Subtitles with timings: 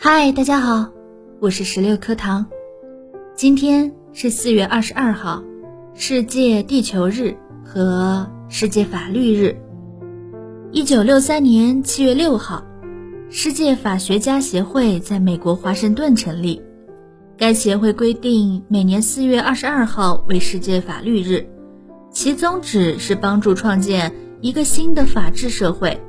[0.00, 0.92] 嗨，大家好，
[1.40, 2.46] 我是十六课堂。
[3.34, 5.42] 今天是四月二十二号，
[5.92, 9.60] 世界地球日和世界法律日。
[10.70, 12.64] 一九六三年七月六号，
[13.28, 16.62] 世界法学家协会在美国华盛顿成立。
[17.36, 21.44] 该协会规定每年四月二十二号为世界法律日，
[22.12, 26.00] 其宗旨是帮助创建一个新的法治社会，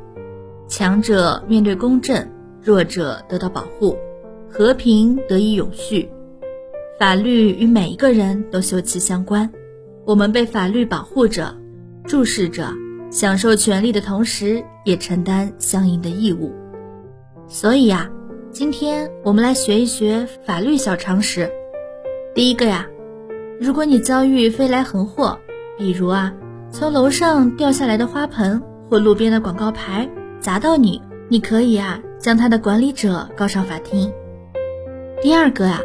[0.67, 2.29] 强者面对公正。
[2.69, 3.97] 弱者得到保护，
[4.47, 6.07] 和平得以永续。
[6.99, 9.49] 法律与每一个人都休戚相关，
[10.05, 11.51] 我们被法律保护着、
[12.03, 12.71] 注视着，
[13.09, 16.53] 享受权利的同时，也承担相应的义务。
[17.47, 18.07] 所以呀，
[18.51, 21.49] 今天我们来学一学法律小常识。
[22.35, 22.85] 第一个呀，
[23.59, 25.39] 如果你遭遇飞来横祸，
[25.75, 26.31] 比如啊，
[26.69, 30.07] 从楼上掉下来的花盆或路边的广告牌
[30.39, 31.99] 砸到你，你可以啊。
[32.19, 34.11] 将他的管理者告上法庭。
[35.21, 35.81] 第二个啊，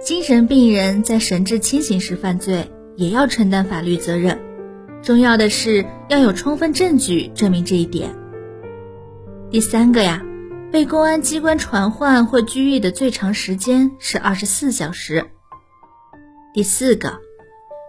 [0.00, 4.40] 精神病人在神志清醒时犯罪，也要承担法律责任。
[5.02, 8.10] 重要的是要有充分证据证明这一点。
[9.50, 10.24] 第三个呀，
[10.72, 15.24] 被公安机关传唤或拘役的最长时间是二十四小时。
[16.52, 17.20] 第四个，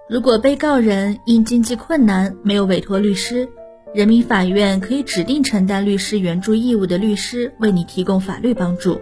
[0.10, 3.50] 如果被告人因经济困难没有委托律师。
[3.94, 9.00] 人民法院可以指定承担律师援助义务的律师为你提供法律帮助。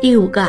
[0.00, 0.46] 第五个，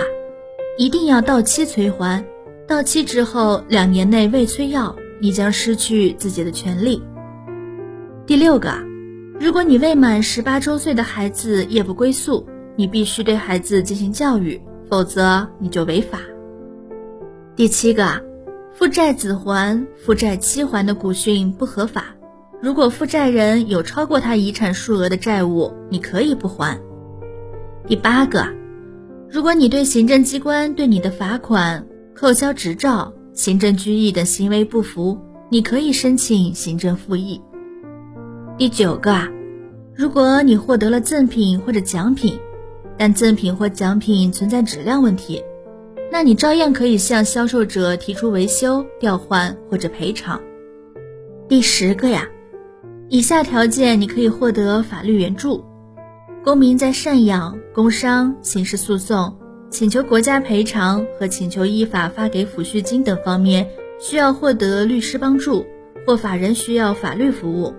[0.77, 2.23] 一定要到期催还，
[2.67, 7.01] 到期之后两年内未催要，你将失去自己的权利。
[8.27, 8.73] 第六个，
[9.39, 16.19] 如果你未满十八周岁的孩子夜不归宿，你必须对孩子进行教育，否则你就违法。
[17.55, 18.23] 第七个，
[18.71, 22.15] 负债子还、负债期还的古训不合法。
[22.61, 26.77] 如果负债人有超过他遗产数额的债务，你可以不还。
[27.87, 28.45] 第八个，
[29.29, 35.17] 如果你对行政机关对你的罚款、扣销执照、行政拘役等行为不服，
[35.49, 37.39] 你可以申请行政复议。
[38.57, 39.15] 第九个，
[39.95, 42.37] 如果你获得了赠品或者奖品，
[42.97, 45.41] 但赠品或奖品存在质量问题，
[46.11, 50.41] 那你照样可以向销售者提出维修、调换或者赔偿。
[51.47, 52.27] 第十个呀。
[53.11, 55.65] 以下条件你可以获得法律援助：
[56.43, 59.35] 公民在赡养、工伤、刑事诉讼、
[59.71, 63.67] 请求国家赔偿和请求依法发给抚恤金等方面
[63.99, 65.65] 需要获得律师帮助，
[66.05, 67.73] 或法人需要法律服务，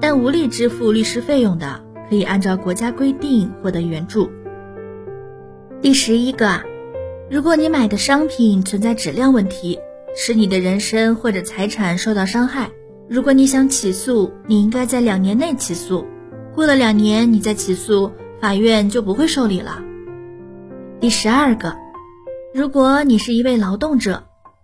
[0.00, 4.30] 但无力支付律师费用的，可以按照国家规定获得援助。
[5.82, 6.60] 第十一个，
[7.28, 9.80] 如果你买的商品存在质量问题，
[10.14, 12.70] 使你的人身或者财产受到伤害。
[13.10, 16.06] 如果你想起诉，你应该在两年内起诉。
[16.54, 19.82] 过了两年，你再起诉，法院就不会受理了。
[21.00, 21.74] 第十二个，
[22.54, 24.22] 如果你是一位劳动者，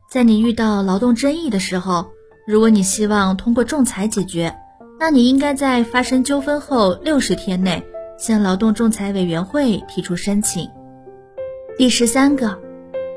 [0.09, 2.06] 在你遇到劳动争议的时候，
[2.47, 4.55] 如果你希望通过仲裁解决，
[5.01, 7.83] 那你应该在发生纠纷后六十天内
[8.17, 10.69] 向劳动仲裁委员会提出申请。
[11.77, 12.56] 第十三个，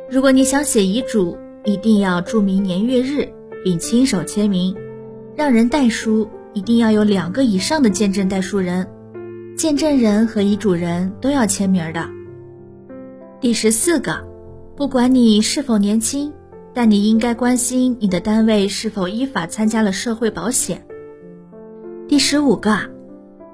[0.10, 3.32] 如果你想写遗嘱，一定要注明年月日，
[3.64, 4.76] 并亲手签名。
[5.40, 8.86] 让人代书一定要有两个以上的见证代书人，
[9.56, 12.10] 见证人和遗嘱人都要签名的。
[13.40, 14.28] 第十四个，
[14.76, 16.34] 不管你是否年轻，
[16.74, 20.86] 但你应该关心你的单位是否依法参加了社会保险。
[22.10, 22.78] 第十五个，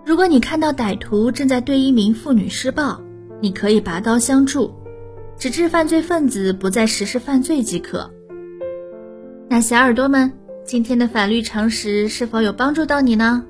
[0.03, 2.99] 如果你看到歹徒正在对一名妇女施暴，
[3.39, 4.73] 你可以拔刀相助，
[5.37, 8.09] 直至犯罪分子不再实施犯罪即可。
[9.47, 10.33] 那小耳朵们。
[10.65, 13.45] 今天的法律常识是否有帮助到你呢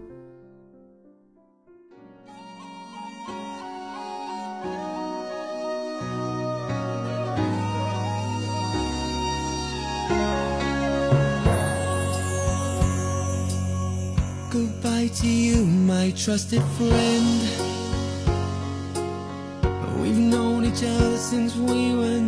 [14.52, 17.42] ？Goodbye to you, my trusted friend.
[20.02, 22.20] We've known each other since we were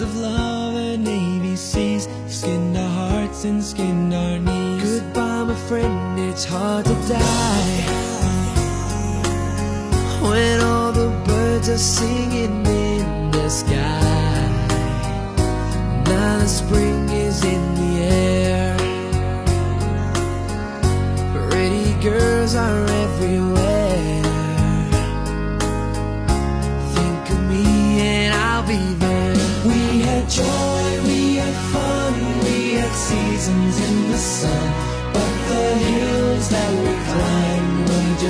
[0.00, 5.00] and ABCs, skinned our hearts, and skinned our knees.
[5.00, 7.82] Goodbye my friend, it's hard to die.
[10.22, 14.48] When all the birds are singing in the sky
[16.04, 18.76] Now the spring is in the air.
[21.50, 23.71] Pretty girls are everywhere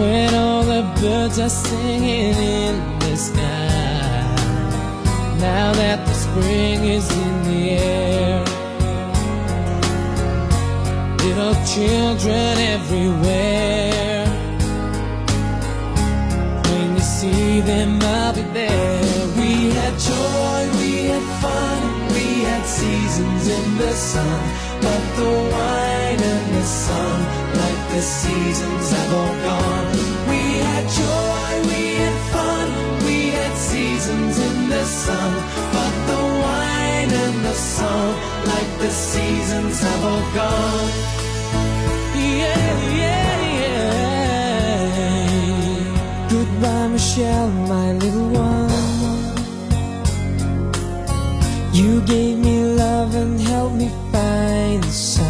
[0.00, 4.24] when all the birds are singing in the sky.
[5.38, 8.44] Now that the spring is in the air,
[11.24, 14.26] little children everywhere.
[16.68, 19.26] When you see them, I'll be there.
[19.38, 21.80] We had joy, we had fun,
[22.14, 24.40] we had seasons in the sun.
[24.84, 27.39] But the wine and the sun,
[27.94, 29.86] the seasons have all gone.
[30.30, 32.68] We had joy, we had fun,
[33.06, 35.32] we had seasons in the sun.
[35.74, 38.14] But the wine and the sun,
[38.52, 40.90] like the seasons have all gone.
[42.14, 42.72] Yeah,
[43.02, 45.00] yeah, yeah.
[46.30, 48.70] Goodbye, Michelle, my little one.
[51.72, 55.29] You gave me love and helped me find the sun.